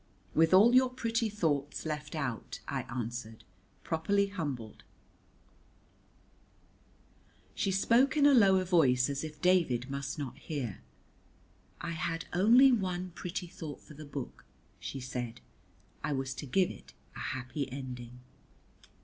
[0.33, 3.43] "With all your pretty thoughts left out," I answered,
[3.83, 4.83] properly humbled.
[7.53, 10.81] She spoke in a lower voice as if David must not hear.
[11.81, 14.43] "I had only one pretty thought for the book,"
[14.79, 15.39] she said,
[16.03, 18.21] "I was to give it a happy ending."